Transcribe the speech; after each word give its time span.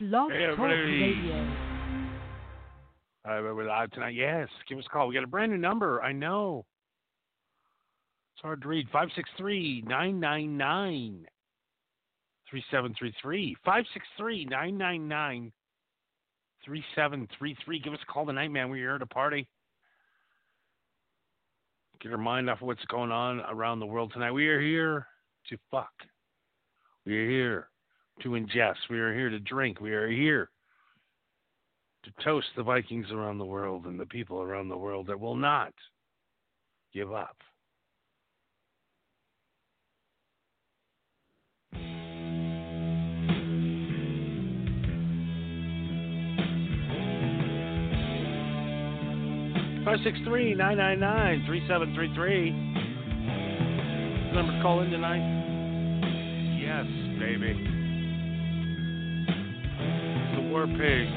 Blog 0.00 0.30
Talk. 0.30 0.58
Radio. 0.60 1.42
Uh, 3.24 3.42
we're 3.42 3.66
live 3.66 3.90
tonight. 3.90 4.14
Yes, 4.14 4.46
give 4.68 4.78
us 4.78 4.84
a 4.86 4.90
call. 4.90 5.08
We 5.08 5.14
got 5.14 5.24
a 5.24 5.26
brand 5.26 5.50
new 5.50 5.58
number. 5.58 6.00
I 6.00 6.12
know. 6.12 6.64
It's 8.32 8.42
hard 8.42 8.62
to 8.62 8.68
read. 8.68 8.86
563 8.92 9.82
999 9.88 11.26
3733. 12.48 13.56
563 13.64 14.44
999 14.44 15.52
3733. 16.64 17.80
Give 17.80 17.92
us 17.92 17.98
a 18.00 18.12
call 18.12 18.26
tonight, 18.26 18.52
man. 18.52 18.70
We're 18.70 18.76
here 18.76 18.94
at 18.94 19.02
a 19.02 19.06
party. 19.06 19.48
Get 22.00 22.12
our 22.12 22.18
mind 22.18 22.48
off 22.48 22.62
of 22.62 22.68
what's 22.68 22.84
going 22.84 23.10
on 23.10 23.40
around 23.50 23.80
the 23.80 23.86
world 23.86 24.12
tonight. 24.12 24.30
We 24.30 24.46
are 24.46 24.60
here 24.60 25.08
to 25.48 25.58
fuck. 25.72 25.90
We 27.04 27.18
are 27.18 27.28
here 27.28 27.68
to 28.22 28.30
ingest. 28.30 28.76
We 28.90 28.98
are 28.98 29.14
here 29.14 29.30
to 29.30 29.38
drink. 29.40 29.80
We 29.80 29.92
are 29.92 30.08
here 30.08 30.50
to 32.04 32.24
toast 32.24 32.46
the 32.56 32.62
Vikings 32.62 33.10
around 33.12 33.38
the 33.38 33.44
world 33.44 33.86
and 33.86 33.98
the 33.98 34.06
people 34.06 34.40
around 34.40 34.68
the 34.68 34.76
world 34.76 35.06
that 35.08 35.18
will 35.18 35.36
not 35.36 35.72
give 36.94 37.12
up. 37.12 37.36
Five 49.84 49.98
six 50.04 50.18
three 50.24 50.54
nine 50.54 50.76
nine 50.76 51.00
nine 51.00 51.44
three 51.46 51.66
seven 51.66 51.94
three 51.94 52.14
three. 52.14 52.50
Number 54.34 54.52
to 54.52 54.62
call 54.62 54.82
in 54.82 54.90
tonight. 54.90 55.24
Yes, 56.60 56.84
baby. 57.18 57.77
War 60.58 60.66
Pigs 60.66 61.12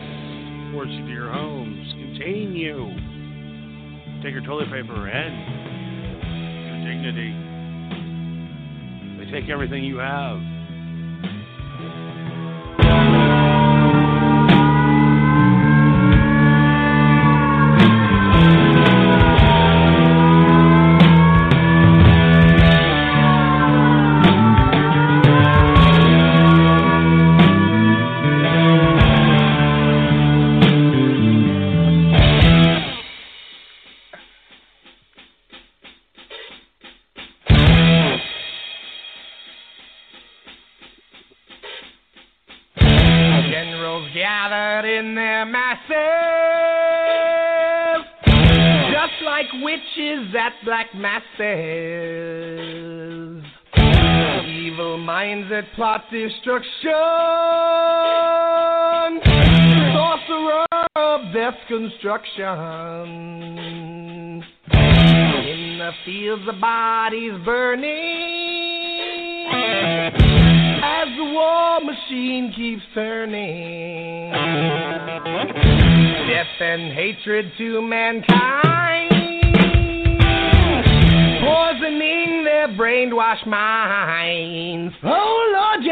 force 0.71 0.89
you 0.91 1.01
to 1.03 1.11
your 1.11 1.31
homes, 1.31 1.91
contain 1.93 2.53
you. 2.53 2.93
Take 4.21 4.33
your 4.33 4.45
toilet 4.45 4.69
paper 4.69 5.09
and 5.09 5.33
your 6.67 6.77
dignity. 6.85 7.33
They 9.17 9.31
take 9.31 9.49
everything 9.49 9.83
you 9.83 9.97
have. 9.97 10.37
In 45.01 45.15
their 45.15 45.45
masses, 45.47 45.89
just 48.91 49.23
like 49.25 49.47
witches 49.63 50.35
at 50.37 50.53
black 50.63 50.93
masses. 50.93 51.33
Evil 54.45 54.99
minds 54.99 55.49
that 55.49 55.63
plot 55.75 56.03
destruction, 56.11 56.91
sorcerer 59.95 60.67
of 60.95 61.33
death 61.33 61.57
construction. 61.67 62.37
In 64.71 65.79
the 65.79 65.91
fields, 66.05 66.45
the 66.45 66.53
bodies 66.53 67.33
burning 67.43 68.51
as 70.83 71.07
the 71.17 71.23
war 71.23 71.79
machine 71.81 72.53
keeps 72.55 72.83
turning. 72.93 74.20
Death 76.27 76.59
and 76.59 76.91
hatred 76.93 77.51
to 77.57 77.81
mankind, 77.81 79.11
poisoning 81.41 82.43
their 82.43 82.67
brainwashed 82.77 83.47
minds. 83.47 84.93
Oh 85.03 85.51
Lord, 85.53 85.83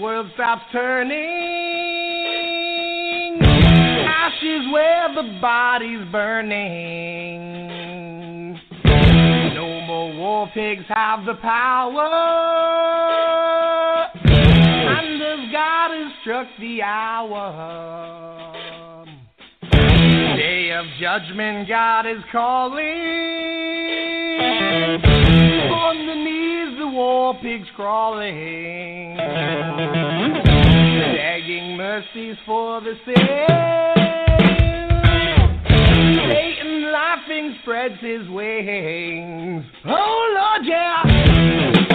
world 0.00 0.30
stops 0.34 0.62
turning. 0.72 1.16
Ashes 3.42 4.66
where 4.72 5.14
the 5.14 5.38
body's 5.40 6.04
burning. 6.10 7.46
No 9.54 9.80
more 9.86 10.12
war 10.14 10.48
pigs 10.54 10.84
have 10.88 11.24
the 11.24 11.34
power. 11.34 12.08
And 14.24 15.22
as 15.22 15.52
God 15.52 15.90
has 15.92 16.12
struck 16.22 16.48
the 16.60 16.82
hour. 16.82 18.04
Day 20.36 20.70
of 20.72 20.86
judgment, 21.00 21.68
God 21.68 22.06
is 22.06 22.22
calling. 22.30 22.84
On 25.72 26.06
the 26.06 26.14
knees, 26.14 26.45
war 26.96 27.34
pigs 27.42 27.68
crawling, 27.76 29.16
begging 31.16 31.76
mercies 31.76 32.36
for 32.46 32.80
the 32.80 32.94
sin. 33.04 33.14
Satan 36.30 36.90
laughing 36.90 37.56
spreads 37.60 38.00
his 38.00 38.26
wings. 38.30 39.64
Oh 39.84 40.34
Lord, 40.34 40.64
yeah. 40.64 41.85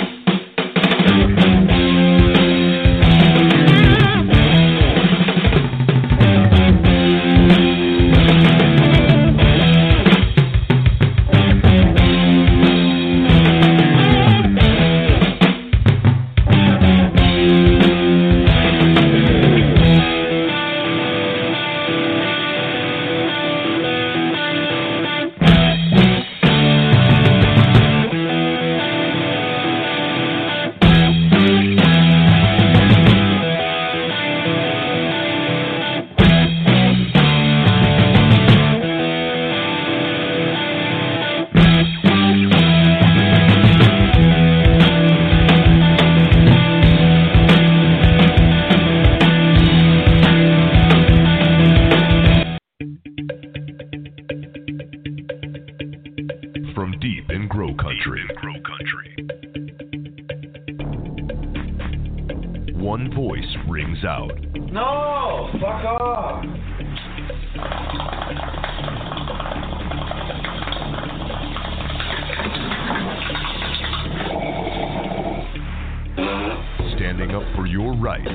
Standing 77.22 77.38
up 77.38 77.56
for 77.56 77.68
your 77.68 77.94
rights. 78.02 78.34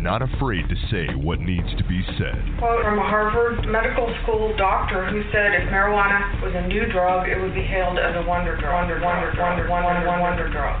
Not 0.00 0.22
afraid 0.22 0.64
to 0.72 0.76
say 0.88 1.12
what 1.20 1.38
needs 1.40 1.68
to 1.76 1.84
be 1.84 2.00
said. 2.16 2.40
quote 2.56 2.80
from 2.80 2.96
a 2.96 3.04
Harvard 3.04 3.68
medical 3.68 4.08
school 4.22 4.56
doctor 4.56 5.04
who 5.04 5.20
said 5.28 5.52
if 5.52 5.68
marijuana 5.68 6.40
was 6.40 6.56
a 6.56 6.66
new 6.66 6.88
drug, 6.88 7.28
it 7.28 7.38
would 7.38 7.52
be 7.52 7.60
hailed 7.60 7.98
as 7.98 8.16
a 8.16 8.24
wonder 8.24 8.56
drug. 8.56 8.88
Wonder, 8.88 9.04
wonder, 9.04 9.28
wonder, 9.36 9.68
wonder, 9.68 10.08
wonder, 10.08 10.20
wonder 10.22 10.48
drug. 10.48 10.80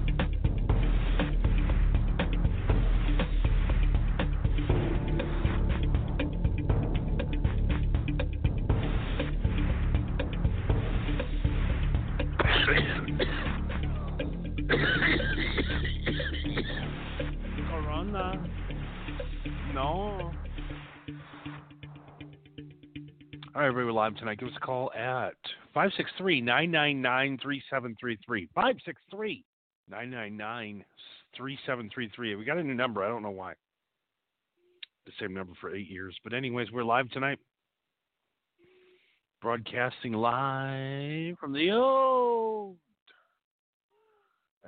Everybody, 23.71 23.85
we're 23.85 24.01
live 24.01 24.17
tonight. 24.17 24.37
Give 24.37 24.49
us 24.49 24.55
a 24.57 24.59
call 24.59 24.91
at 24.91 25.33
563 25.73 26.41
999 26.41 27.39
3733. 27.41 28.49
563 28.53 29.45
999 29.89 30.85
3733. 31.37 32.35
We 32.35 32.43
got 32.43 32.57
a 32.57 32.63
new 32.63 32.73
number. 32.73 33.01
I 33.01 33.07
don't 33.07 33.23
know 33.23 33.29
why. 33.29 33.53
The 35.05 35.13
same 35.21 35.33
number 35.33 35.53
for 35.61 35.73
eight 35.73 35.89
years. 35.89 36.13
But, 36.21 36.33
anyways, 36.33 36.69
we're 36.73 36.83
live 36.83 37.09
tonight. 37.11 37.39
Broadcasting 39.41 40.11
live 40.11 41.37
from 41.39 41.53
the 41.53 41.71
old 41.71 42.75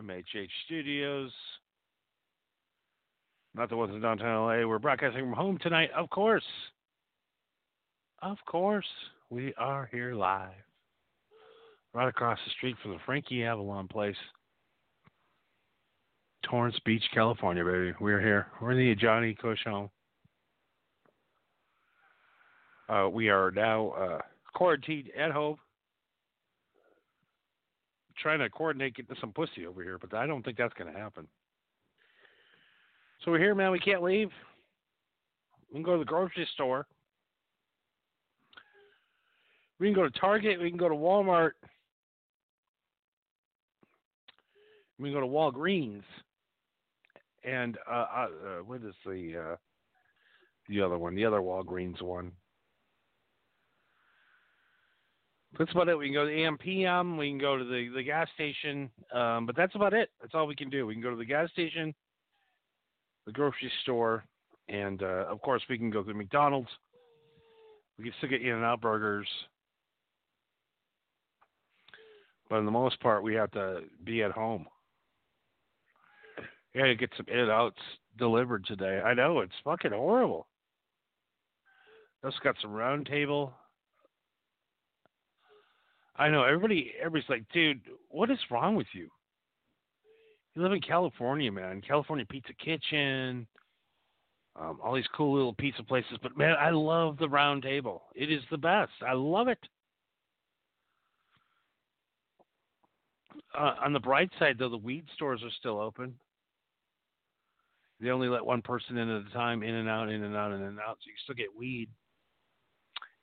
MHH 0.01 0.47
studios. 0.63 1.31
Not 3.53 3.67
the 3.67 3.75
ones 3.75 3.93
in 3.93 3.99
downtown 3.99 4.45
LA. 4.45 4.65
We're 4.65 4.79
broadcasting 4.79 5.25
from 5.25 5.33
home 5.33 5.57
tonight, 5.61 5.89
of 5.93 6.09
course. 6.09 6.45
Of 8.23 8.37
course, 8.45 8.87
we 9.29 9.53
are 9.55 9.89
here 9.91 10.15
live. 10.15 10.51
Right 11.93 12.07
across 12.07 12.39
the 12.45 12.51
street 12.51 12.77
from 12.81 12.91
the 12.91 12.97
Frankie 13.05 13.43
Avalon 13.43 13.89
place. 13.89 14.15
Torrance 16.49 16.79
Beach, 16.85 17.03
California, 17.13 17.65
baby. 17.65 17.93
We're 17.99 18.21
here. 18.21 18.47
We're 18.61 18.71
in 18.71 18.77
the 18.77 18.95
Johnny 18.95 19.35
home. 19.65 19.89
Uh, 22.87 23.09
we 23.09 23.27
are 23.27 23.51
now 23.51 23.89
uh, 23.89 24.19
quarantined 24.53 25.09
at 25.19 25.31
home. 25.31 25.57
Trying 28.21 28.39
to 28.39 28.49
coordinate 28.49 28.95
getting 28.95 29.17
some 29.19 29.33
pussy 29.33 29.67
over 29.67 29.83
here, 29.83 29.97
but 29.97 30.13
I 30.13 30.25
don't 30.27 30.43
think 30.43 30.57
that's 30.57 30.73
going 30.75 30.91
to 30.91 30.97
happen. 30.97 31.27
So 33.25 33.31
we're 33.31 33.39
here, 33.39 33.53
man. 33.53 33.71
We 33.71 33.79
can't 33.79 34.01
leave. 34.01 34.29
We 35.69 35.75
can 35.75 35.83
go 35.83 35.93
to 35.93 35.99
the 35.99 36.05
grocery 36.05 36.47
store. 36.53 36.87
We 39.83 39.89
can 39.89 39.95
go 39.95 40.07
to 40.07 40.17
Target. 40.17 40.61
We 40.61 40.69
can 40.69 40.77
go 40.77 40.87
to 40.87 40.95
Walmart. 40.95 41.51
We 44.97 45.09
can 45.09 45.13
go 45.13 45.19
to 45.19 45.27
Walgreens. 45.27 46.03
And 47.43 47.77
uh, 47.91 47.93
uh, 47.93 48.27
uh, 48.27 48.27
what 48.65 48.77
is 48.77 48.95
the 49.05 49.51
uh, 49.51 49.55
the 50.69 50.81
other 50.81 50.97
one? 50.97 51.15
The 51.15 51.25
other 51.25 51.41
Walgreens 51.41 52.01
one. 52.01 52.31
That's 55.59 55.73
about 55.73 55.89
it. 55.89 55.97
We 55.97 56.05
can 56.05 56.13
go 56.13 56.23
to 56.23 56.31
the 56.31 56.37
AMPM. 56.37 57.17
We 57.17 57.31
can 57.31 57.37
go 57.37 57.57
to 57.57 57.65
the, 57.65 57.89
the 57.93 58.03
gas 58.03 58.29
station. 58.35 58.89
Um, 59.13 59.45
but 59.45 59.57
that's 59.57 59.75
about 59.75 59.93
it. 59.93 60.11
That's 60.21 60.33
all 60.33 60.47
we 60.47 60.55
can 60.55 60.69
do. 60.69 60.87
We 60.87 60.93
can 60.93 61.03
go 61.03 61.09
to 61.09 61.17
the 61.17 61.25
gas 61.25 61.51
station, 61.51 61.93
the 63.25 63.33
grocery 63.33 63.69
store, 63.81 64.23
and 64.69 65.03
uh, 65.03 65.25
of 65.27 65.41
course 65.41 65.61
we 65.69 65.77
can 65.77 65.89
go 65.89 66.03
to 66.03 66.13
McDonald's. 66.13 66.69
We 67.97 68.05
can 68.05 68.13
still 68.19 68.29
get 68.29 68.41
In 68.41 68.53
and 68.53 68.63
Out 68.63 68.79
burgers. 68.79 69.27
But 72.53 72.59
in 72.59 72.65
the 72.65 72.71
most 72.71 72.99
part, 72.99 73.23
we 73.23 73.33
have 73.33 73.49
to 73.53 73.79
be 74.03 74.21
at 74.21 74.29
home. 74.29 74.67
Yeah, 76.75 76.93
get 76.93 77.09
some 77.17 77.25
In 77.27 77.39
and 77.39 77.49
Outs 77.49 77.81
delivered 78.19 78.63
today. 78.67 79.01
I 79.03 79.15
know 79.15 79.39
it's 79.39 79.51
fucking 79.63 79.89
horrible. 79.89 80.45
Also 82.23 82.37
got 82.43 82.55
some 82.61 82.71
round 82.71 83.07
table. 83.07 83.53
I 86.15 86.29
know 86.29 86.43
everybody. 86.43 86.93
Everybody's 86.99 87.27
like, 87.27 87.43
dude, 87.51 87.81
what 88.09 88.29
is 88.29 88.37
wrong 88.51 88.75
with 88.75 88.85
you? 88.93 89.09
You 90.53 90.61
live 90.61 90.73
in 90.73 90.81
California, 90.81 91.51
man. 91.51 91.81
California 91.81 92.27
Pizza 92.29 92.53
Kitchen, 92.63 93.47
um, 94.61 94.77
all 94.83 94.93
these 94.93 95.07
cool 95.15 95.33
little 95.33 95.55
pizza 95.55 95.81
places. 95.81 96.19
But 96.21 96.37
man, 96.37 96.55
I 96.59 96.69
love 96.69 97.17
the 97.17 97.27
Round 97.27 97.63
Table. 97.63 98.03
It 98.13 98.31
is 98.31 98.43
the 98.51 98.59
best. 98.59 98.91
I 99.03 99.13
love 99.13 99.47
it. 99.47 99.57
Uh, 103.57 103.75
on 103.83 103.93
the 103.93 103.99
bright 103.99 104.31
side, 104.39 104.57
though, 104.57 104.69
the 104.69 104.77
weed 104.77 105.05
stores 105.15 105.41
are 105.43 105.51
still 105.59 105.79
open. 105.79 106.13
They 107.99 108.09
only 108.09 108.27
let 108.27 108.45
one 108.45 108.61
person 108.61 108.97
in 108.97 109.09
at 109.09 109.27
a 109.27 109.33
time, 109.33 109.63
in 109.63 109.75
and 109.75 109.87
out, 109.87 110.09
in 110.09 110.23
and 110.23 110.35
out, 110.35 110.51
in 110.51 110.61
and 110.61 110.79
out. 110.79 110.97
So 110.99 111.07
you 111.07 111.13
still 111.23 111.35
get 111.35 111.47
weed. 111.57 111.89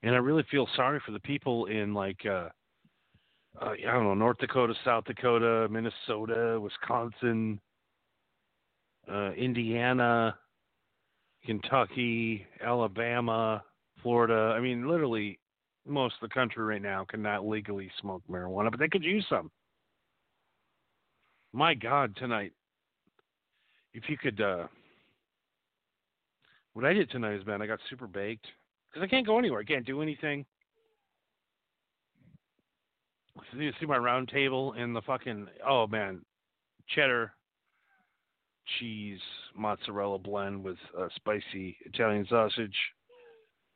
And 0.02 0.14
I 0.14 0.18
really 0.18 0.44
feel 0.50 0.66
sorry 0.76 1.00
for 1.04 1.12
the 1.12 1.20
people 1.20 1.66
in 1.66 1.92
like 1.92 2.24
uh, 2.24 2.48
uh, 3.60 3.70
I 3.70 3.92
don't 3.92 4.04
know 4.04 4.14
North 4.14 4.38
Dakota, 4.38 4.74
South 4.84 5.04
Dakota, 5.04 5.68
Minnesota, 5.70 6.58
Wisconsin, 6.60 7.60
uh, 9.10 9.32
Indiana, 9.32 10.36
Kentucky, 11.44 12.46
Alabama, 12.64 13.62
Florida. 14.02 14.54
I 14.56 14.60
mean, 14.60 14.88
literally, 14.88 15.38
most 15.86 16.14
of 16.22 16.28
the 16.28 16.34
country 16.34 16.64
right 16.64 16.82
now 16.82 17.04
cannot 17.08 17.46
legally 17.46 17.90
smoke 18.00 18.22
marijuana, 18.30 18.70
but 18.70 18.78
they 18.80 18.88
could 18.88 19.04
use 19.04 19.26
some. 19.28 19.50
My 21.52 21.74
God, 21.74 22.14
tonight, 22.16 22.52
if 23.92 24.04
you 24.08 24.16
could, 24.16 24.40
uh, 24.40 24.68
what 26.74 26.84
I 26.84 26.92
did 26.92 27.10
tonight 27.10 27.34
is, 27.34 27.46
man, 27.46 27.60
I 27.60 27.66
got 27.66 27.80
super 27.88 28.06
baked 28.06 28.46
because 28.88 29.04
I 29.04 29.08
can't 29.08 29.26
go 29.26 29.38
anywhere. 29.38 29.60
I 29.60 29.64
can't 29.64 29.86
do 29.86 30.00
anything. 30.00 30.44
So 33.52 33.58
you 33.58 33.72
see 33.80 33.86
my 33.86 33.96
round 33.96 34.28
table 34.28 34.74
and 34.76 34.94
the 34.94 35.02
fucking 35.02 35.48
oh 35.66 35.86
man, 35.86 36.20
cheddar, 36.88 37.32
cheese, 38.78 39.20
mozzarella 39.56 40.18
blend 40.18 40.62
with 40.62 40.76
uh, 40.96 41.08
spicy 41.16 41.76
Italian 41.84 42.26
sausage, 42.28 42.76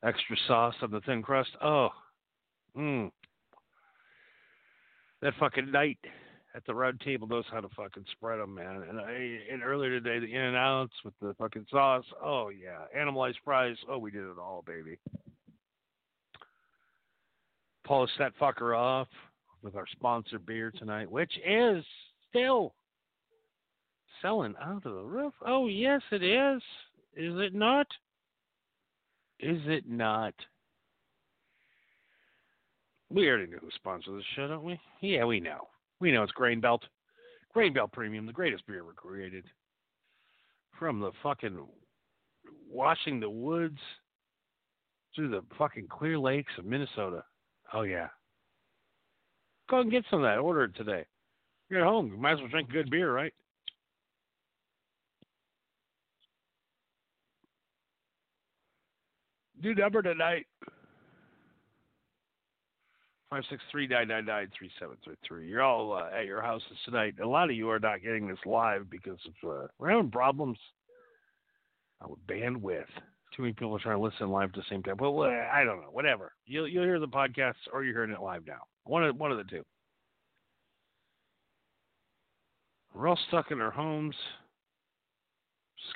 extra 0.05 0.37
sauce 0.47 0.75
on 0.83 0.91
the 0.93 1.01
thin 1.01 1.23
crust. 1.23 1.51
Oh, 1.63 1.89
mmm. 2.77 3.11
That 5.23 5.33
fucking 5.41 5.73
night 5.73 5.99
at 6.55 6.65
the 6.67 6.75
round 6.75 7.01
table 7.01 7.27
knows 7.27 7.45
how 7.51 7.61
to 7.61 7.69
fucking 7.77 8.05
spread 8.13 8.39
them, 8.39 8.55
man. 8.55 8.85
And 8.89 9.01
I 9.01 9.39
and 9.53 9.63
earlier 9.63 9.91
today 9.91 10.21
the 10.21 10.33
in 10.33 10.41
and 10.41 10.57
outs 10.57 10.93
with 11.05 11.15
the 11.21 11.35
fucking 11.39 11.67
sauce. 11.71 12.05
Oh 12.23 12.49
yeah, 12.49 12.85
animalized 12.97 13.39
fries. 13.45 13.77
Oh, 13.89 13.99
we 13.99 14.11
did 14.11 14.23
it 14.23 14.39
all, 14.39 14.63
baby. 14.67 14.99
Polish 17.85 18.11
that 18.19 18.33
fucker 18.41 18.77
off 18.77 19.09
with 19.63 19.75
our 19.75 19.87
sponsor 19.93 20.39
beer 20.39 20.73
tonight, 20.79 21.11
which 21.11 21.33
is 21.45 21.85
still 22.31 22.75
selling 24.23 24.55
out 24.63 24.87
of 24.87 24.95
the 24.95 25.03
roof. 25.03 25.35
Oh 25.45 25.67
yes, 25.67 26.01
it 26.13 26.23
is. 26.23 26.63
Is 27.17 27.35
it 27.41 27.55
not? 27.55 27.87
Is 29.41 29.61
it 29.67 29.89
not? 29.89 30.35
We 33.11 33.29
already 33.29 33.51
know 33.51 33.59
who 33.61 33.69
sponsors 33.75 34.23
the 34.23 34.23
show, 34.35 34.49
don't 34.49 34.65
we? 34.65 34.81
Yeah, 35.01 35.25
we 35.25 35.41
know. 35.41 35.69
We 36.01 36.13
know 36.13 36.23
it's 36.23 36.33
Grain 36.33 36.61
Belt. 36.61 36.83
Grain 37.53 37.73
Belt 37.73 37.93
Premium, 37.93 38.27
the 38.27 38.33
greatest 38.33 38.67
beer 38.67 38.81
ever 38.81 38.93
created. 38.93 39.45
From 40.79 41.01
the 41.01 41.13
fucking 41.23 41.59
washing 42.69 43.21
the 43.21 43.31
woods 43.31 43.79
through 45.15 45.29
the 45.29 45.43
fucking 45.57 45.87
clear 45.89 46.19
lakes 46.19 46.53
of 46.59 46.65
Minnesota. 46.65 47.23
Oh 47.73 47.83
yeah. 47.83 48.09
Go 49.71 49.81
and 49.81 49.91
get 49.91 50.05
some 50.11 50.21
of 50.21 50.25
that. 50.25 50.39
Order 50.39 50.65
it 50.65 50.77
today. 50.77 51.07
You're 51.71 51.81
at 51.81 51.87
home. 51.87 52.09
You 52.09 52.19
might 52.19 52.33
as 52.33 52.41
well 52.41 52.49
drink 52.49 52.71
good 52.71 52.91
beer, 52.91 53.13
right? 53.13 53.33
New 59.63 59.75
number 59.75 60.03
tonight. 60.03 60.47
Five 63.35 63.43
six 63.51 63.65
three 63.73 63.89
nine 63.89 64.07
nine 64.07 64.27
nine 64.27 64.49
three 64.57 64.71
seven 64.79 64.97
three 65.03 65.17
three. 65.27 65.49
You're 65.49 65.61
all 65.61 65.93
uh, 65.93 66.17
at 66.17 66.25
your 66.25 66.41
houses 66.41 66.69
tonight. 66.85 67.15
A 67.21 67.27
lot 67.27 67.51
of 67.51 67.57
you 67.57 67.69
are 67.69 67.81
not 67.81 68.01
getting 68.01 68.29
this 68.29 68.39
live 68.47 68.89
because 68.89 69.19
of 69.27 69.51
uh, 69.51 69.67
we're 69.77 69.91
having 69.91 70.09
problems 70.09 70.57
uh, 72.01 72.07
with 72.09 72.25
bandwidth. 72.29 72.87
Too 73.35 73.43
many 73.43 73.53
people 73.53 73.75
are 73.75 73.81
trying 73.81 73.97
to 73.97 74.03
listen 74.05 74.29
live 74.29 74.51
at 74.51 74.55
the 74.55 74.63
same 74.71 74.85
time. 74.85 74.99
Well, 75.01 75.23
I 75.23 75.65
don't 75.65 75.81
know. 75.81 75.89
Whatever. 75.91 76.31
You'll 76.47 76.69
you'll 76.69 76.85
hear 76.85 77.01
the 77.01 77.09
podcast 77.09 77.55
or 77.73 77.83
you're 77.83 77.93
hearing 77.93 78.13
it 78.13 78.23
live 78.23 78.47
now. 78.47 78.61
One 78.85 79.03
of 79.03 79.17
one 79.17 79.33
of 79.33 79.39
the 79.39 79.51
two. 79.51 79.65
We're 82.95 83.09
all 83.09 83.19
stuck 83.27 83.51
in 83.51 83.61
our 83.61 83.73
homes, 83.73 84.15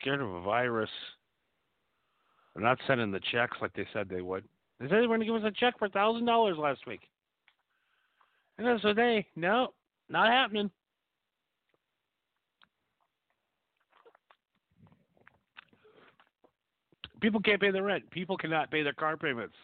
scared 0.00 0.21
of 0.21 0.28
a 0.28 0.42
virus. 0.42 0.90
They're 2.57 2.64
not 2.64 2.78
sending 2.88 3.12
the 3.12 3.21
checks 3.30 3.59
like 3.62 3.75
they 3.75 3.87
said 3.92 4.09
they 4.09 4.23
would. 4.23 4.42
They 4.80 4.87
said 4.87 4.97
they 4.97 5.07
were 5.07 5.16
going 5.16 5.21
to 5.21 5.26
give 5.26 5.37
us 5.37 5.45
a 5.45 5.52
check 5.52 5.78
for 5.78 5.88
thousand 5.88 6.26
dollars 6.26 6.57
last 6.59 6.80
week. 6.85 7.02
And 8.59 8.97
day. 8.97 9.27
No, 9.37 9.69
not 10.09 10.29
happening. 10.29 10.71
People 17.21 17.41
can't 17.41 17.61
pay 17.61 17.71
their 17.71 17.83
rent. 17.83 18.09
People 18.11 18.37
cannot 18.37 18.71
pay 18.71 18.83
their 18.83 18.93
car 18.93 19.17
payments. 19.17 19.55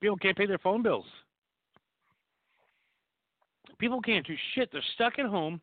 People 0.00 0.16
can't 0.16 0.36
pay 0.36 0.46
their 0.46 0.58
phone 0.58 0.82
bills. 0.82 1.06
People 3.78 4.00
can't 4.00 4.26
do 4.26 4.34
shit. 4.54 4.70
They're 4.72 4.82
stuck 4.94 5.18
at 5.18 5.26
home. 5.26 5.60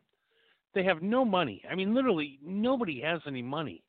They 0.74 0.84
have 0.84 1.02
no 1.02 1.24
money. 1.24 1.62
I 1.70 1.74
mean, 1.74 1.94
literally, 1.94 2.38
nobody 2.44 3.00
has 3.00 3.20
any 3.26 3.42
money. 3.42 3.82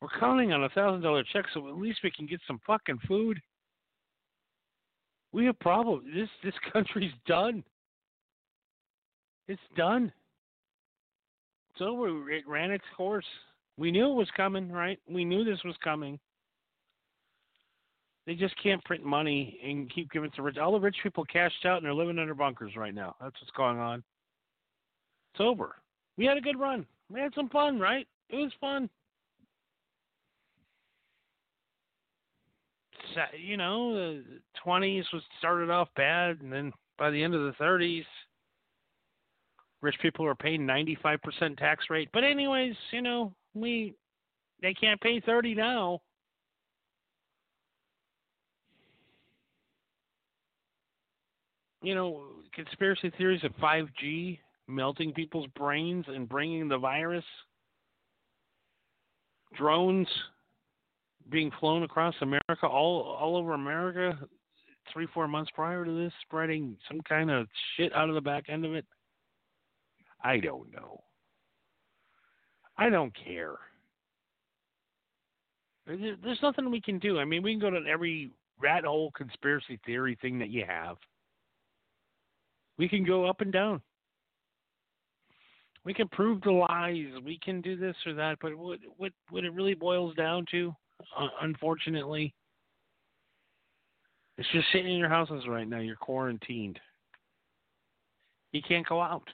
We're 0.00 0.08
counting 0.20 0.52
on 0.52 0.64
a 0.64 0.68
thousand 0.70 1.02
dollar 1.02 1.24
check, 1.32 1.46
so 1.52 1.68
at 1.68 1.76
least 1.76 2.00
we 2.04 2.10
can 2.10 2.26
get 2.26 2.40
some 2.46 2.60
fucking 2.66 2.98
food. 3.08 3.40
We 5.36 5.44
have 5.44 5.58
problems. 5.60 6.04
This 6.14 6.30
this 6.42 6.54
country's 6.72 7.12
done. 7.26 7.62
It's 9.48 9.60
done. 9.76 10.10
It's 11.70 11.82
over. 11.82 12.30
It 12.30 12.48
ran 12.48 12.70
its 12.70 12.84
course. 12.96 13.26
We 13.76 13.90
knew 13.90 14.10
it 14.10 14.14
was 14.14 14.30
coming, 14.34 14.72
right? 14.72 14.98
We 15.06 15.26
knew 15.26 15.44
this 15.44 15.62
was 15.62 15.74
coming. 15.84 16.18
They 18.26 18.34
just 18.34 18.54
can't 18.62 18.82
print 18.84 19.04
money 19.04 19.60
and 19.62 19.92
keep 19.94 20.10
giving 20.10 20.30
to 20.32 20.42
rich. 20.42 20.56
All 20.56 20.72
the 20.72 20.80
rich 20.80 20.96
people 21.02 21.24
cashed 21.26 21.66
out 21.66 21.76
and 21.76 21.84
they're 21.84 21.92
living 21.92 22.18
under 22.18 22.34
bunkers 22.34 22.74
right 22.74 22.94
now. 22.94 23.14
That's 23.20 23.36
what's 23.38 23.54
going 23.54 23.78
on. 23.78 24.02
It's 25.34 25.40
over. 25.42 25.76
We 26.16 26.24
had 26.24 26.38
a 26.38 26.40
good 26.40 26.58
run. 26.58 26.86
We 27.12 27.20
had 27.20 27.34
some 27.34 27.50
fun, 27.50 27.78
right? 27.78 28.08
It 28.30 28.36
was 28.36 28.52
fun. 28.58 28.88
You 33.38 33.56
know, 33.56 33.94
the 33.94 34.24
20s 34.64 35.04
was 35.12 35.22
started 35.38 35.70
off 35.70 35.88
bad, 35.96 36.40
and 36.40 36.52
then 36.52 36.72
by 36.98 37.10
the 37.10 37.22
end 37.22 37.34
of 37.34 37.42
the 37.42 37.64
30s, 37.64 38.04
rich 39.82 39.96
people 40.00 40.26
are 40.26 40.34
paying 40.34 40.62
95% 40.66 41.56
tax 41.58 41.86
rate. 41.90 42.08
But 42.12 42.24
anyways, 42.24 42.74
you 42.92 43.02
know, 43.02 43.32
we 43.54 43.94
they 44.62 44.74
can't 44.74 45.00
pay 45.00 45.20
30 45.20 45.54
now. 45.54 46.00
you 51.86 51.94
know, 51.94 52.24
conspiracy 52.52 53.12
theories 53.16 53.44
of 53.44 53.52
5G 53.62 54.40
melting 54.66 55.12
people's 55.12 55.46
brains 55.56 56.04
and 56.08 56.28
bringing 56.28 56.66
the 56.66 56.76
virus, 56.76 57.24
drones 59.56 60.08
being 61.30 61.50
flown 61.60 61.82
across 61.82 62.14
America, 62.20 62.66
all 62.66 63.16
all 63.20 63.36
over 63.36 63.54
America, 63.54 64.18
three 64.92 65.06
four 65.12 65.28
months 65.28 65.50
prior 65.54 65.84
to 65.84 66.04
this, 66.04 66.12
spreading 66.22 66.76
some 66.88 67.00
kind 67.02 67.30
of 67.30 67.46
shit 67.76 67.94
out 67.94 68.08
of 68.08 68.14
the 68.14 68.20
back 68.20 68.44
end 68.48 68.64
of 68.64 68.74
it. 68.74 68.84
I 70.22 70.38
don't 70.38 70.72
know. 70.72 71.02
I 72.78 72.90
don't 72.90 73.12
care. 73.24 73.56
There's 75.86 76.42
nothing 76.42 76.70
we 76.70 76.80
can 76.80 76.98
do. 76.98 77.18
I 77.18 77.24
mean, 77.24 77.42
we 77.42 77.52
can 77.52 77.60
go 77.60 77.70
to 77.70 77.80
every 77.88 78.32
rat 78.60 78.84
hole 78.84 79.12
conspiracy 79.12 79.78
theory 79.86 80.18
thing 80.20 80.38
that 80.40 80.48
you 80.48 80.64
have. 80.66 80.96
We 82.76 82.88
can 82.88 83.04
go 83.04 83.24
up 83.24 83.40
and 83.40 83.52
down. 83.52 83.80
We 85.84 85.94
can 85.94 86.08
prove 86.08 86.42
the 86.42 86.50
lies. 86.50 87.06
We 87.24 87.38
can 87.42 87.60
do 87.60 87.76
this 87.76 87.94
or 88.04 88.14
that, 88.14 88.38
but 88.42 88.56
what 88.56 88.80
what 88.96 89.12
what 89.30 89.44
it 89.44 89.52
really 89.52 89.74
boils 89.74 90.16
down 90.16 90.44
to, 90.50 90.74
uh, 91.18 91.28
unfortunately, 91.42 92.34
it's 94.38 94.48
just 94.52 94.66
sitting 94.72 94.92
in 94.92 94.98
your 94.98 95.08
houses 95.08 95.44
right 95.48 95.68
now. 95.68 95.78
You're 95.78 95.96
quarantined. 95.96 96.78
You 98.52 98.62
can't 98.66 98.86
go 98.86 99.00
out. 99.00 99.28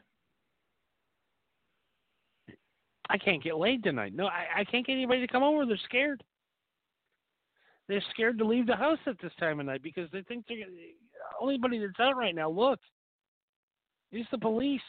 I 3.11 3.19
can't 3.19 3.43
get 3.43 3.57
laid 3.57 3.83
tonight. 3.83 4.15
No, 4.15 4.27
I, 4.27 4.61
I 4.61 4.65
can't 4.65 4.87
get 4.87 4.95
anybody 4.95 5.21
to 5.21 5.33
come 5.33 5.43
over. 5.43 5.67
They're 5.67 5.79
scared. 5.85 6.23
They're 7.89 8.03
scared 8.11 8.39
to 8.39 8.45
leave 8.45 8.67
the 8.67 8.77
house 8.77 8.99
at 9.07 9.21
this 9.21 9.33
time 9.39 9.61
of 9.61 9.67
night 9.67 9.83
because 9.83 10.09
they 10.13 10.23
think 10.23 10.47
they're 10.49 10.57
only 11.41 11.55
anybody 11.55 11.79
that's 11.79 12.01
out 12.01 12.17
right 12.17 12.35
now. 12.35 12.49
Look, 12.49 12.81
it's 14.13 14.31
the 14.31 14.39
police. 14.39 14.81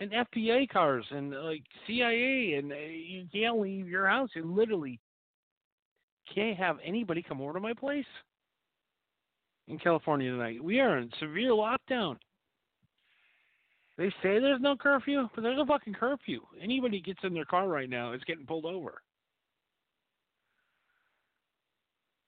And 0.00 0.12
FBI 0.12 0.68
cars 0.68 1.04
and 1.10 1.30
like 1.30 1.62
CIA, 1.86 2.54
and 2.54 2.72
uh, 2.72 2.76
you 2.76 3.26
can't 3.32 3.60
leave 3.60 3.88
your 3.88 4.06
house. 4.06 4.30
You 4.34 4.44
literally 4.44 5.00
can't 6.34 6.56
have 6.56 6.76
anybody 6.84 7.22
come 7.22 7.40
over 7.40 7.54
to 7.54 7.60
my 7.60 7.72
place 7.72 8.04
in 9.66 9.78
California 9.78 10.30
tonight. 10.30 10.62
We 10.62 10.80
are 10.80 10.98
in 10.98 11.10
severe 11.18 11.50
lockdown. 11.50 12.16
They 13.96 14.10
say 14.22 14.38
there's 14.38 14.60
no 14.60 14.76
curfew, 14.76 15.28
but 15.34 15.42
there's 15.42 15.60
a 15.60 15.66
fucking 15.66 15.94
curfew. 15.94 16.40
Anybody 16.62 17.00
gets 17.00 17.18
in 17.24 17.34
their 17.34 17.44
car 17.44 17.68
right 17.68 17.90
now 17.90 18.12
is 18.12 18.22
getting 18.24 18.46
pulled 18.46 18.64
over. 18.64 19.02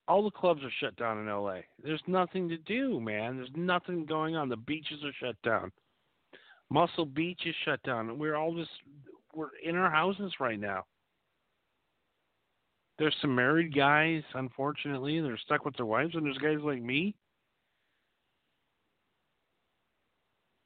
All 0.09 0.25
the 0.25 0.31
clubs 0.33 0.63
are 0.65 0.73
shut 0.81 0.97
down 0.97 1.19
in 1.19 1.29
LA. 1.29 1.61
There's 1.85 2.03
nothing 2.09 2.49
to 2.49 2.57
do, 2.57 3.01
man. 3.01 3.37
There's 3.37 3.53
nothing 3.55 4.05
going 4.05 4.35
on. 4.35 4.49
The 4.49 4.57
beaches 4.57 4.99
are 5.05 5.13
shut 5.21 5.37
down. 5.45 5.71
Muscle 6.71 7.07
Beach 7.07 7.41
is 7.45 7.55
shut 7.65 7.83
down. 7.83 8.19
We're 8.19 8.37
all 8.37 8.55
just 8.55 8.71
we're 9.35 9.49
in 9.63 9.77
our 9.77 9.91
houses 9.91 10.33
right 10.41 10.59
now. 10.59 10.85
There's 12.99 13.17
some 13.21 13.35
married 13.35 13.75
guys, 13.75 14.23
unfortunately, 14.35 15.21
they're 15.21 15.39
stuck 15.39 15.65
with 15.65 15.77
their 15.77 15.87
wives, 15.87 16.15
and 16.15 16.25
there's 16.25 16.39
guys 16.39 16.59
like 16.63 16.83
me. 16.83 17.15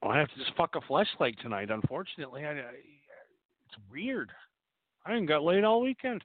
I 0.03 0.19
have 0.19 0.29
to 0.29 0.37
just 0.37 0.55
fuck 0.57 0.75
a 0.75 0.81
flashlight 0.83 1.39
tonight. 1.41 1.71
Unfortunately, 1.71 2.45
I, 2.45 2.51
I, 2.51 2.55
it's 3.67 3.79
weird. 3.91 4.31
I 5.07 5.13
didn't 5.13 5.27
got 5.27 5.45
laid 5.45 5.65
all 5.65 5.81
weekend. 5.81 6.23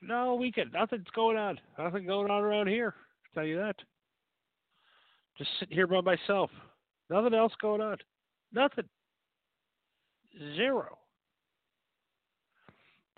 No 0.00 0.34
weekend. 0.34 0.72
Nothing's 0.72 1.06
going 1.14 1.36
on. 1.36 1.60
Nothing 1.78 2.06
going 2.06 2.30
on 2.30 2.42
around 2.42 2.66
here. 2.68 2.94
I'll 2.96 3.42
tell 3.42 3.46
you 3.46 3.58
that. 3.58 3.76
Just 5.38 5.50
sitting 5.58 5.74
here 5.74 5.86
by 5.86 6.00
myself. 6.00 6.50
Nothing 7.10 7.34
else 7.34 7.52
going 7.60 7.80
on. 7.80 7.96
Nothing. 8.52 8.84
Zero. 10.56 10.98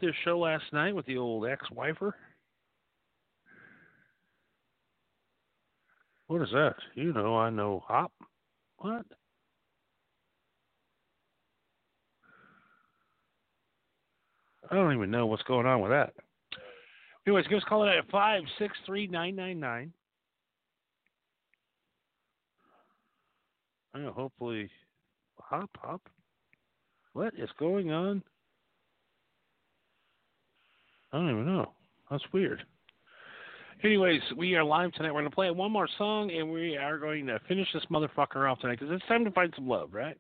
Did 0.01 0.11
a 0.11 0.13
show 0.25 0.39
last 0.39 0.65
night 0.73 0.95
with 0.95 1.07
the 1.07 1.17
old 1.17 1.47
ex-wifer. 1.47 2.15
What 6.27 6.43
is 6.43 6.49
that? 6.53 6.75
You 6.95 7.13
know, 7.13 7.37
I 7.37 7.51
know 7.51 7.83
hop. 7.87 8.13
What? 8.79 9.05
I 14.71 14.75
don't 14.75 14.95
even 14.95 15.11
know 15.11 15.27
what's 15.27 15.43
going 15.43 15.67
on 15.67 15.81
with 15.81 15.91
that. 15.91 16.15
Anyways, 17.27 17.47
give 17.47 17.59
us 17.59 17.65
a 17.67 17.69
call 17.69 17.89
at 17.89 18.11
563 18.11 19.07
999 19.09 19.93
know, 24.03 24.13
hopefully, 24.13 24.69
hop 25.39 25.71
hop. 25.79 26.03
What 27.13 27.35
is 27.39 27.49
going 27.59 27.93
on? 27.93 28.23
I 31.13 31.19
don't 31.19 31.31
even 31.31 31.47
know. 31.47 31.73
That's 32.11 32.25
weird. 32.33 32.65
Anyways, 33.85 34.21
we 34.37 34.55
are 34.57 34.65
live 34.65 34.93
tonight. 34.93 35.13
We're 35.13 35.21
going 35.21 35.31
to 35.31 35.35
play 35.35 35.51
one 35.51 35.71
more 35.71 35.89
song, 35.99 36.31
and 36.31 36.51
we 36.51 36.77
are 36.77 36.99
going 36.99 37.27
to 37.27 37.39
finish 37.47 37.69
this 37.73 37.85
motherfucker 37.91 38.51
off 38.51 38.59
tonight 38.61 38.81
because 38.81 38.95
it's 38.95 39.07
time 39.07 39.25
to 39.25 39.31
find 39.31 39.53
some 39.55 39.69
love, 39.69 39.93
right? 39.93 40.17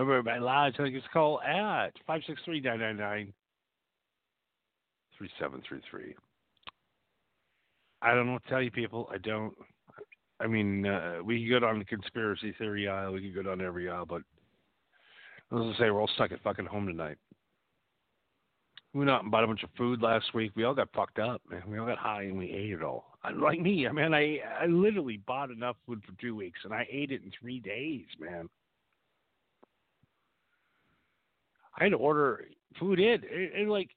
Everybody 0.00 0.40
live, 0.40 0.72
so 0.78 0.84
give 0.84 1.02
us 1.02 1.08
a 1.10 1.12
call 1.12 1.42
at 1.42 1.92
563 2.06 2.62
999 2.62 3.34
3733. 5.18 6.14
I 8.00 8.14
don't 8.14 8.26
know 8.26 8.32
what 8.32 8.42
to 8.44 8.48
tell 8.48 8.62
you, 8.62 8.70
people. 8.70 9.10
I 9.12 9.18
don't. 9.18 9.52
I 10.40 10.46
mean, 10.46 10.86
uh, 10.86 11.18
we 11.22 11.42
could 11.42 11.50
go 11.50 11.66
down 11.66 11.78
the 11.80 11.84
conspiracy 11.84 12.54
theory 12.56 12.88
aisle. 12.88 13.12
We 13.12 13.20
could 13.20 13.34
go 13.34 13.42
down 13.42 13.60
every 13.60 13.90
aisle, 13.90 14.06
but 14.06 14.22
let's 15.50 15.78
say 15.78 15.90
we're 15.90 16.00
all 16.00 16.10
stuck 16.14 16.32
at 16.32 16.42
fucking 16.42 16.64
home 16.64 16.86
tonight. 16.86 17.18
We 18.94 19.00
went 19.00 19.10
out 19.10 19.22
and 19.22 19.30
bought 19.30 19.44
a 19.44 19.48
bunch 19.48 19.64
of 19.64 19.70
food 19.76 20.00
last 20.00 20.32
week. 20.32 20.52
We 20.56 20.64
all 20.64 20.74
got 20.74 20.88
fucked 20.94 21.18
up, 21.18 21.42
man. 21.50 21.64
We 21.68 21.78
all 21.78 21.86
got 21.86 21.98
high 21.98 22.22
and 22.22 22.38
we 22.38 22.50
ate 22.50 22.72
it 22.72 22.82
all. 22.82 23.18
Like 23.36 23.60
me, 23.60 23.86
I 23.86 23.92
mean, 23.92 24.14
I 24.14 24.38
I 24.62 24.64
literally 24.64 25.18
bought 25.18 25.50
enough 25.50 25.76
food 25.84 26.02
for 26.06 26.18
two 26.18 26.34
weeks 26.34 26.60
and 26.64 26.72
I 26.72 26.86
ate 26.90 27.12
it 27.12 27.22
in 27.22 27.30
three 27.38 27.60
days, 27.60 28.06
man. 28.18 28.48
I 31.78 31.84
had 31.84 31.90
to 31.90 31.96
order 31.96 32.44
food 32.78 32.98
in, 32.98 33.22
and, 33.32 33.52
and 33.54 33.70
like 33.70 33.90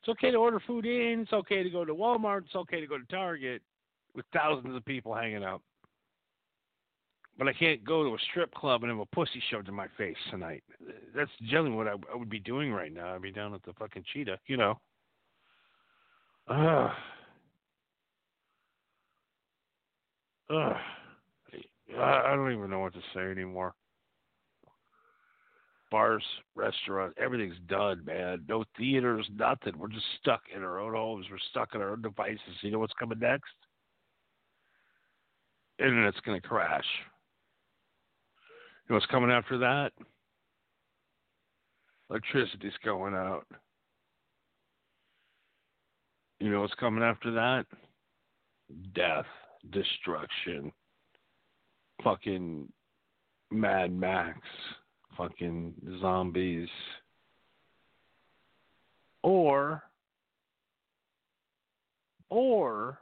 it's 0.00 0.08
okay 0.08 0.30
to 0.30 0.36
order 0.36 0.60
food 0.66 0.84
in. 0.84 1.20
It's 1.20 1.32
okay 1.32 1.62
to 1.62 1.70
go 1.70 1.84
to 1.84 1.94
Walmart. 1.94 2.44
It's 2.46 2.56
okay 2.56 2.80
to 2.80 2.86
go 2.86 2.98
to 2.98 3.04
Target 3.06 3.62
with 4.14 4.26
thousands 4.32 4.76
of 4.76 4.84
people 4.84 5.14
hanging 5.14 5.44
out. 5.44 5.62
But 7.38 7.48
I 7.48 7.52
can't 7.52 7.82
go 7.84 8.02
to 8.02 8.10
a 8.10 8.18
strip 8.30 8.52
club 8.52 8.82
and 8.82 8.90
have 8.90 9.00
a 9.00 9.06
pussy 9.06 9.42
shoved 9.50 9.68
in 9.68 9.74
my 9.74 9.86
face 9.96 10.16
tonight. 10.30 10.62
That's 11.14 11.30
generally 11.48 11.74
what 11.74 11.88
I, 11.88 11.94
I 12.12 12.16
would 12.16 12.28
be 12.28 12.40
doing 12.40 12.72
right 12.72 12.92
now. 12.92 13.14
I'd 13.14 13.22
be 13.22 13.32
down 13.32 13.54
at 13.54 13.62
the 13.62 13.72
fucking 13.74 14.04
cheetah, 14.12 14.38
you 14.46 14.56
know. 14.56 14.78
Ugh. 16.48 16.90
Ugh. 20.50 20.76
I 21.98 22.34
don't 22.34 22.52
even 22.52 22.70
know 22.70 22.80
what 22.80 22.94
to 22.94 23.00
say 23.14 23.20
anymore 23.20 23.74
bars, 25.92 26.24
restaurants, 26.56 27.14
everything's 27.22 27.58
done, 27.68 28.02
man. 28.06 28.42
No 28.48 28.64
theaters, 28.78 29.28
nothing. 29.36 29.78
We're 29.78 29.88
just 29.88 30.06
stuck 30.18 30.40
in 30.54 30.62
our 30.62 30.80
own 30.80 30.94
homes. 30.94 31.26
We're 31.30 31.36
stuck 31.50 31.74
in 31.74 31.82
our 31.82 31.90
own 31.90 32.00
devices. 32.00 32.40
You 32.62 32.70
know 32.70 32.78
what's 32.78 32.94
coming 32.98 33.18
next? 33.18 33.52
Internet's 35.78 36.18
going 36.24 36.40
to 36.40 36.48
crash. 36.48 36.86
You 38.88 38.94
know 38.94 38.96
what's 38.96 39.06
coming 39.06 39.30
after 39.30 39.58
that? 39.58 39.92
Electricity's 42.08 42.72
going 42.82 43.14
out. 43.14 43.46
You 46.40 46.50
know 46.50 46.62
what's 46.62 46.74
coming 46.74 47.04
after 47.04 47.32
that? 47.32 47.66
Death, 48.94 49.26
destruction, 49.70 50.72
fucking 52.02 52.66
Mad 53.50 53.92
Max 53.92 54.38
fucking 55.16 55.74
zombies. 56.00 56.68
Or, 59.22 59.82
or, 62.28 62.98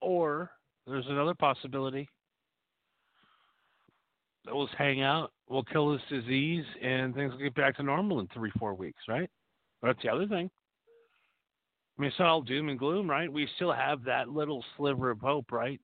or, 0.00 0.50
there's 0.86 1.06
another 1.08 1.34
possibility. 1.34 2.08
Those 4.46 4.68
hang 4.78 5.02
out, 5.02 5.32
we'll 5.48 5.64
kill 5.64 5.92
this 5.92 6.02
disease, 6.08 6.64
and 6.82 7.14
things 7.14 7.32
will 7.32 7.40
get 7.40 7.54
back 7.54 7.76
to 7.76 7.82
normal 7.82 8.20
in 8.20 8.28
three, 8.28 8.50
four 8.58 8.74
weeks, 8.74 9.02
right? 9.08 9.28
That's 9.82 10.00
the 10.02 10.08
other 10.08 10.26
thing. 10.26 10.50
I 11.98 12.02
mean, 12.02 12.08
it's 12.08 12.18
not 12.18 12.28
all 12.28 12.42
doom 12.42 12.70
and 12.70 12.78
gloom, 12.78 13.10
right? 13.10 13.30
We 13.30 13.46
still 13.56 13.72
have 13.72 14.04
that 14.04 14.30
little 14.30 14.64
sliver 14.76 15.10
of 15.10 15.20
hope, 15.20 15.52
right? 15.52 15.80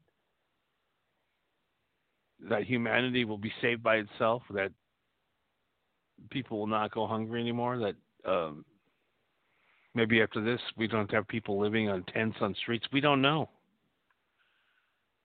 That 2.48 2.64
humanity 2.64 3.24
will 3.24 3.38
be 3.38 3.52
saved 3.60 3.82
by 3.82 3.96
itself, 3.96 4.42
that 4.50 4.72
people 6.30 6.58
will 6.58 6.66
not 6.66 6.92
go 6.92 7.06
hungry 7.06 7.40
anymore. 7.40 7.78
That 7.78 8.30
um, 8.30 8.64
maybe 9.94 10.22
after 10.22 10.42
this, 10.42 10.60
we 10.76 10.86
don't 10.86 11.12
have 11.12 11.26
people 11.28 11.60
living 11.60 11.88
on 11.88 12.04
tents 12.12 12.36
on 12.40 12.54
streets. 12.54 12.86
We 12.92 13.00
don't 13.00 13.22
know. 13.22 13.48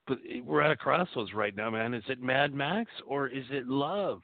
But 0.06 0.18
we're 0.44 0.62
at 0.62 0.72
a 0.72 0.76
crossroads 0.76 1.32
right 1.32 1.54
now, 1.54 1.70
man. 1.70 1.94
Is 1.94 2.02
it 2.08 2.20
Mad 2.20 2.52
Max 2.52 2.90
or 3.06 3.28
is 3.28 3.44
it 3.50 3.68
love? 3.68 4.22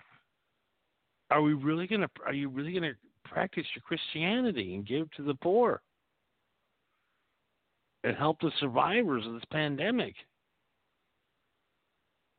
Are 1.31 1.43
we 1.43 1.55
really 1.55 1.87
gonna? 1.87 2.11
Are 2.27 2.33
you 2.35 2.49
really 2.49 2.73
gonna 2.73 2.95
practice 3.25 3.67
your 3.75 3.83
Christianity 3.83 4.75
and 4.75 4.87
give 4.87 5.11
to 5.13 5.23
the 5.23 5.35
poor? 5.35 5.83
and 8.05 8.17
help 8.17 8.41
the 8.41 8.51
survivors 8.61 9.27
of 9.27 9.35
this 9.35 9.45
pandemic 9.51 10.15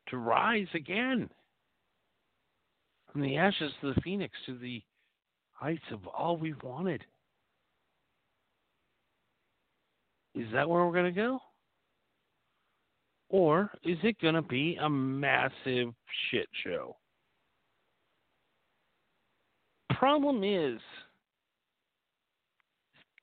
to 0.08 0.18
rise 0.18 0.68
again 0.74 1.30
from 3.12 3.22
the 3.22 3.38
ashes 3.38 3.72
to 3.82 3.94
the 3.94 4.02
phoenix 4.02 4.34
to 4.46 4.58
the 4.58 4.82
heights 5.54 5.84
of 5.92 6.06
all 6.08 6.38
we've 6.38 6.62
wanted. 6.64 7.04
Is 10.36 10.48
that 10.54 10.70
where 10.70 10.86
we're 10.86 10.94
going 10.94 11.06
to 11.06 11.12
go? 11.12 11.40
Or 13.30 13.72
is 13.84 13.98
it 14.04 14.20
going 14.22 14.36
to 14.36 14.42
be 14.42 14.78
a 14.82 14.90
massive 14.90 15.94
shit 16.32 16.48
show? 16.64 16.96
Problem 19.92 20.44
is, 20.44 20.80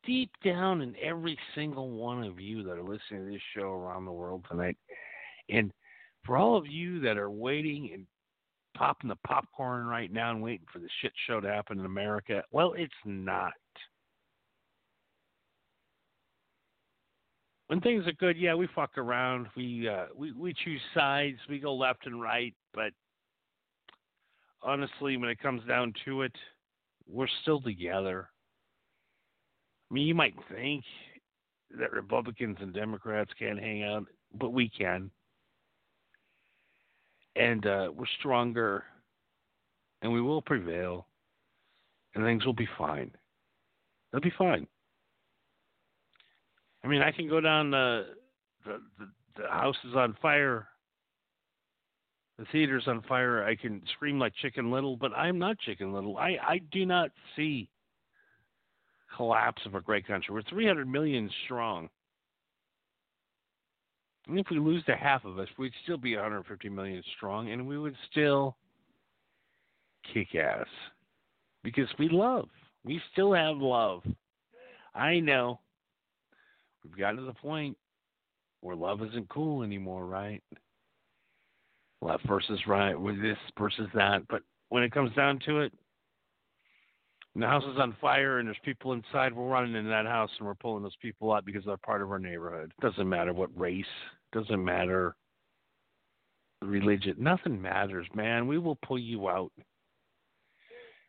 deep 0.04 0.30
down 0.44 0.82
in 0.82 0.94
every 1.02 1.38
single 1.54 1.90
one 1.90 2.22
of 2.22 2.38
you 2.38 2.62
that 2.62 2.72
are 2.72 2.82
listening 2.82 3.24
to 3.24 3.32
this 3.32 3.40
show 3.56 3.70
around 3.72 4.04
the 4.04 4.12
world 4.12 4.44
tonight, 4.48 4.76
and 5.48 5.72
for 6.24 6.36
all 6.36 6.56
of 6.56 6.66
you 6.66 7.00
that 7.00 7.16
are 7.16 7.30
waiting 7.30 7.90
and 7.92 8.06
popping 8.76 9.08
the 9.08 9.16
popcorn 9.26 9.86
right 9.86 10.12
now 10.12 10.30
and 10.30 10.42
waiting 10.42 10.66
for 10.72 10.78
the 10.78 10.88
shit 11.00 11.12
show 11.26 11.40
to 11.40 11.48
happen 11.48 11.78
in 11.78 11.86
America, 11.86 12.42
well, 12.52 12.74
it's 12.76 12.92
not. 13.04 13.52
when 17.68 17.80
things 17.80 18.06
are 18.06 18.12
good, 18.12 18.36
yeah, 18.36 18.54
we 18.54 18.68
fuck 18.74 18.96
around. 18.96 19.48
We 19.56 19.88
uh, 19.88 20.06
we 20.16 20.32
we 20.32 20.54
choose 20.64 20.80
sides. 20.94 21.38
We 21.48 21.58
go 21.58 21.74
left 21.74 22.06
and 22.06 22.20
right. 22.20 22.54
But 22.72 22.92
honestly, 24.62 25.16
when 25.16 25.30
it 25.30 25.40
comes 25.40 25.62
down 25.66 25.92
to 26.04 26.22
it, 26.22 26.32
we're 27.08 27.26
still 27.42 27.60
together. 27.60 28.28
I 29.90 29.94
mean, 29.94 30.06
you 30.06 30.14
might 30.14 30.34
think 30.52 30.84
that 31.78 31.92
Republicans 31.92 32.56
and 32.60 32.72
Democrats 32.72 33.30
can't 33.38 33.58
hang 33.58 33.84
out, 33.84 34.06
but 34.34 34.50
we 34.52 34.68
can, 34.68 35.10
and 37.36 37.66
uh, 37.66 37.90
we're 37.94 38.06
stronger, 38.18 38.84
and 40.02 40.12
we 40.12 40.20
will 40.20 40.42
prevail, 40.42 41.06
and 42.14 42.24
things 42.24 42.44
will 42.44 42.54
be 42.54 42.68
fine. 42.78 43.10
They'll 44.10 44.20
be 44.20 44.32
fine. 44.36 44.66
I 46.84 46.88
mean, 46.88 47.02
I 47.02 47.10
can 47.12 47.28
go 47.28 47.40
down 47.40 47.70
the 47.70 48.06
the 48.64 48.80
the, 48.98 49.08
the 49.42 49.48
house 49.48 49.76
is 49.88 49.94
on 49.94 50.16
fire. 50.22 50.68
The 52.38 52.46
theater's 52.52 52.86
on 52.86 53.02
fire. 53.02 53.44
I 53.44 53.56
can 53.56 53.82
scream 53.94 54.18
like 54.18 54.34
Chicken 54.42 54.70
Little, 54.70 54.96
but 54.96 55.12
I'm 55.12 55.38
not 55.38 55.58
Chicken 55.58 55.92
Little. 55.92 56.16
I 56.16 56.36
I 56.42 56.60
do 56.70 56.86
not 56.86 57.10
see 57.34 57.68
collapse 59.16 59.62
of 59.66 59.74
a 59.74 59.80
great 59.80 60.06
country. 60.06 60.34
We're 60.34 60.42
300 60.42 60.86
million 60.86 61.30
strong. 61.44 61.88
And 64.28 64.38
if 64.38 64.46
we 64.50 64.58
lose 64.58 64.84
to 64.86 64.96
half 64.96 65.24
of 65.24 65.38
us, 65.38 65.48
we'd 65.58 65.72
still 65.84 65.98
be 65.98 66.16
150 66.16 66.68
million 66.68 67.02
strong, 67.16 67.50
and 67.50 67.66
we 67.66 67.78
would 67.78 67.96
still 68.10 68.56
kick 70.12 70.34
ass 70.34 70.66
because 71.62 71.88
we 71.98 72.08
love. 72.08 72.48
We 72.84 73.00
still 73.12 73.32
have 73.32 73.56
love. 73.56 74.02
I 74.94 75.20
know 75.20 75.60
We've 76.86 76.96
gotten 76.96 77.16
to 77.16 77.22
the 77.24 77.34
point 77.34 77.76
where 78.60 78.76
love 78.76 79.02
isn't 79.02 79.28
cool 79.28 79.62
anymore, 79.62 80.06
right? 80.06 80.42
Left 82.00 82.26
versus 82.28 82.60
right, 82.66 82.98
with 82.98 83.20
this 83.20 83.38
versus 83.58 83.88
that. 83.94 84.22
But 84.28 84.42
when 84.68 84.82
it 84.82 84.92
comes 84.92 85.14
down 85.14 85.40
to 85.46 85.60
it, 85.60 85.72
the 87.42 87.46
house 87.46 87.64
is 87.64 87.78
on 87.78 87.96
fire 88.00 88.38
and 88.38 88.48
there's 88.48 88.56
people 88.64 88.92
inside, 88.92 89.34
we're 89.34 89.48
running 89.48 89.74
in 89.74 89.88
that 89.88 90.06
house 90.06 90.30
and 90.38 90.46
we're 90.46 90.54
pulling 90.54 90.82
those 90.82 90.96
people 91.02 91.32
out 91.32 91.44
because 91.44 91.64
they're 91.64 91.76
part 91.76 92.02
of 92.02 92.10
our 92.10 92.18
neighborhood. 92.18 92.72
Doesn't 92.80 93.08
matter 93.08 93.32
what 93.32 93.50
race, 93.58 93.84
doesn't 94.32 94.64
matter 94.64 95.14
religion, 96.62 97.14
nothing 97.18 97.60
matters, 97.60 98.06
man. 98.14 98.46
We 98.46 98.58
will 98.58 98.76
pull 98.76 98.98
you 98.98 99.28
out. 99.28 99.52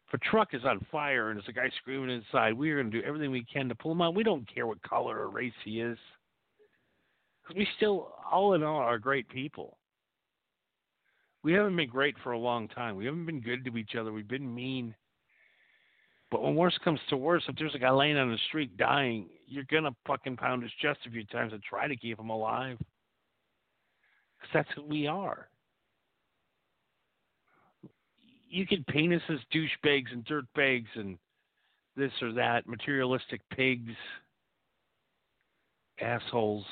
If 0.08 0.13
a 0.13 0.18
truck 0.30 0.54
is 0.54 0.63
on 0.63 0.86
fire 0.92 1.30
and 1.30 1.38
there's 1.38 1.50
a 1.50 1.54
guy 1.54 1.70
screaming 1.82 2.10
inside, 2.10 2.54
we 2.54 2.72
are 2.72 2.82
going 2.82 2.92
to 2.92 3.02
do 3.02 3.06
everything 3.06 3.32
we 3.32 3.46
can 3.52 3.68
to 3.70 3.76
pull 3.76 3.92
him 3.92 4.02
out. 4.02 4.16
We 4.16 4.24
don't 4.24 4.48
care 4.54 4.66
what 4.66 4.82
color 4.82 5.18
or 5.20 5.30
race 5.30 5.54
he 5.66 5.82
is. 5.82 5.98
Because 7.44 7.58
we 7.58 7.68
still, 7.76 8.13
all 8.30 8.54
in 8.54 8.63
all, 8.63 8.80
are 8.80 9.00
great 9.00 9.28
people. 9.28 9.78
We 11.44 11.54
haven't 11.54 11.76
been 11.76 11.90
great 11.90 12.16
for 12.24 12.32
a 12.32 12.40
long 12.40 12.68
time. 12.70 12.96
We 12.96 13.06
haven't 13.06 13.26
been 13.26 13.42
good 13.42 13.66
to 13.66 13.78
each 13.78 13.96
other. 14.00 14.12
We've 14.12 14.28
been 14.28 14.54
mean. 14.54 14.96
But 16.30 16.42
when 16.42 16.56
worse 16.56 16.78
comes 16.84 17.00
to 17.10 17.18
worse, 17.18 17.44
if 17.48 17.56
there's 17.56 17.76
a 17.76 17.80
guy 17.80 17.90
laying 17.90 18.18
on 18.18 18.32
the 18.32 18.38
street 18.50 18.76
dying, 18.78 19.28
you're 19.46 19.63
to 19.86 19.96
fucking 20.06 20.38
pound 20.38 20.63
his 20.63 20.72
chest 20.82 21.00
a 21.06 21.10
few 21.10 21.26
times 21.26 21.54
and 21.54 21.63
try 21.63 21.88
to 21.88 21.96
keep 21.96 22.20
him 22.20 22.30
alive. 22.30 22.78
Because 24.38 24.54
that's 24.54 24.70
who 24.76 24.84
we 24.84 25.08
are 25.08 25.48
you 28.50 28.66
can 28.66 28.84
paint 28.86 29.13
us 29.13 29.22
as 29.30 29.40
douchebags 29.54 30.12
and 30.12 30.26
dirtbags 30.26 30.88
and 30.96 31.18
this 31.96 32.12
or 32.22 32.32
that, 32.34 32.68
materialistic 32.68 33.42
pigs, 33.50 33.94
assholes. 36.00 36.66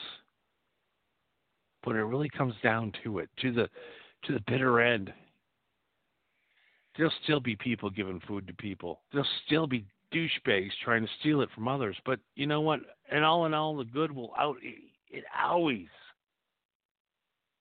But 1.83 1.95
it 1.95 2.03
really 2.03 2.29
comes 2.29 2.55
down 2.63 2.93
to 3.03 3.19
it, 3.19 3.29
to 3.41 3.51
the 3.51 3.69
to 4.23 4.33
the 4.33 4.43
bitter 4.47 4.79
end. 4.79 5.13
There'll 6.97 7.11
still 7.23 7.39
be 7.39 7.55
people 7.55 7.89
giving 7.89 8.21
food 8.27 8.47
to 8.47 8.53
people. 8.53 9.01
There'll 9.11 9.27
still 9.45 9.67
be 9.67 9.85
douchebags 10.13 10.71
trying 10.83 11.03
to 11.03 11.11
steal 11.19 11.41
it 11.41 11.49
from 11.53 11.67
others. 11.67 11.97
But 12.05 12.19
you 12.35 12.47
know 12.47 12.61
what? 12.61 12.79
And 13.11 13.23
all 13.23 13.45
in 13.45 13.53
all, 13.53 13.75
the 13.75 13.83
good 13.83 14.11
will 14.11 14.33
out. 14.37 14.55
It 15.09 15.23
always, 15.43 15.87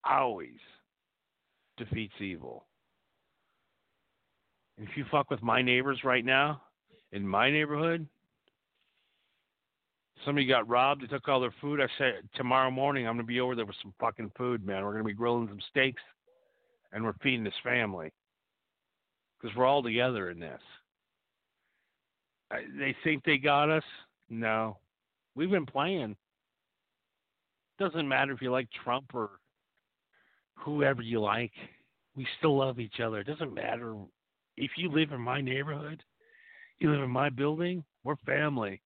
always 0.05 0.59
defeats 1.77 2.14
evil. 2.20 2.66
If 4.79 4.97
you 4.97 5.05
fuck 5.11 5.31
with 5.31 5.42
my 5.42 5.62
neighbors 5.62 6.01
right 6.05 6.25
now 6.25 6.62
in 7.12 7.27
my 7.27 7.51
neighborhood, 7.51 8.07
somebody 10.25 10.47
got 10.47 10.68
robbed. 10.68 11.03
They 11.03 11.07
took 11.07 11.29
all 11.29 11.40
their 11.40 11.55
food. 11.61 11.81
I 11.81 11.87
said 11.99 12.29
tomorrow 12.35 12.70
morning 12.70 13.07
I'm 13.07 13.14
gonna 13.14 13.25
be 13.25 13.40
over 13.40 13.55
there 13.55 13.66
with 13.66 13.77
some 13.83 13.94
fucking 14.01 14.33
food, 14.37 14.64
man. 14.66 14.85
We're 14.85 14.92
gonna 14.92 15.05
be 15.05 15.12
grilling 15.12 15.49
some 15.49 15.61
steaks, 15.70 16.03
and 16.92 17.05
we're 17.05 17.14
feeding 17.23 17.44
this 17.44 17.55
family 17.62 18.12
because 19.45 19.57
we're 19.59 19.67
all 19.67 19.83
together 19.83 20.31
in 20.31 20.41
this. 20.41 20.61
They 22.79 22.97
think 23.05 23.25
they 23.25 23.37
got 23.37 23.69
us. 23.69 23.83
No, 24.31 24.79
we've 25.35 25.51
been 25.51 25.67
playing. 25.67 26.17
Doesn't 27.79 28.09
matter 28.09 28.33
if 28.33 28.41
you 28.41 28.51
like 28.51 28.69
Trump 28.83 29.07
or 29.13 29.33
whoever 30.55 31.03
you 31.03 31.21
like. 31.21 31.53
We 32.17 32.27
still 32.39 32.57
love 32.57 32.81
each 32.81 33.01
other. 33.05 33.19
It 33.19 33.27
doesn't 33.27 33.53
matter 33.53 33.95
if 34.57 34.71
you 34.79 34.91
live 34.91 35.13
in 35.13 35.21
my 35.21 35.43
neighborhood, 35.43 36.03
you 36.79 36.91
live 36.91 37.03
in 37.03 37.11
my 37.11 37.29
building, 37.29 37.85
we're 38.03 38.17
family. 38.25 38.81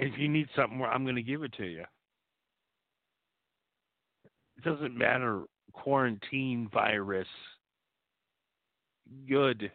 If 0.00 0.18
you 0.18 0.28
need 0.28 0.48
something, 0.56 0.82
I'm 0.82 1.04
going 1.04 1.14
to 1.14 1.22
give 1.22 1.44
it 1.44 1.52
to 1.58 1.66
you. 1.66 1.84
It 4.56 4.64
doesn't 4.64 4.96
matter 4.96 5.42
quarantine 5.72 6.68
virus. 6.72 7.28
Good 9.28 9.70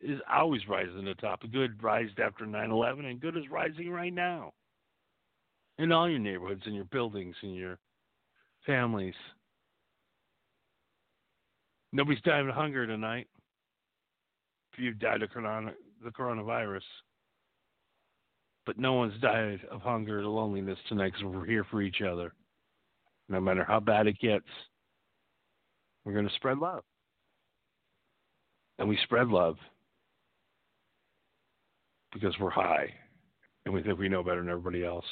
is 0.00 0.20
always 0.30 0.66
rising 0.68 1.04
to 1.04 1.14
the 1.14 1.14
top. 1.14 1.42
Good 1.50 1.82
rised 1.82 2.18
after 2.18 2.46
9/11, 2.46 3.04
and 3.04 3.20
good 3.20 3.36
is 3.36 3.48
rising 3.50 3.90
right 3.90 4.12
now. 4.12 4.54
In 5.78 5.92
all 5.92 6.08
your 6.08 6.18
neighborhoods, 6.18 6.66
in 6.66 6.74
your 6.74 6.84
buildings, 6.86 7.36
in 7.42 7.54
your 7.54 7.78
families. 8.66 9.14
Nobody's 11.92 12.22
dying 12.22 12.48
of 12.48 12.54
hunger 12.54 12.86
tonight. 12.86 13.28
If 14.72 14.78
you've 14.78 14.98
died 14.98 15.22
of 15.22 15.30
the 15.30 16.10
coronavirus. 16.10 16.84
But 18.66 18.78
no 18.78 18.92
one's 18.92 19.20
died 19.20 19.64
of 19.70 19.80
hunger 19.80 20.20
or 20.20 20.26
loneliness 20.26 20.78
tonight 20.88 21.14
because 21.14 21.24
we're 21.24 21.46
here 21.46 21.64
for 21.64 21.82
each 21.82 22.02
other. 22.02 22.34
No 23.28 23.40
matter 23.40 23.64
how 23.64 23.80
bad 23.80 24.06
it 24.06 24.18
gets, 24.18 24.46
we're 26.04 26.12
going 26.12 26.28
to 26.28 26.34
spread 26.34 26.58
love. 26.58 26.84
And 28.80 28.88
we 28.88 28.98
spread 29.04 29.28
love 29.28 29.56
because 32.12 32.34
we're 32.40 32.50
high 32.50 32.88
and 33.64 33.74
we 33.74 33.82
think 33.82 33.98
we 33.98 34.08
know 34.08 34.22
better 34.22 34.40
than 34.40 34.48
everybody 34.48 34.84
else. 34.84 35.04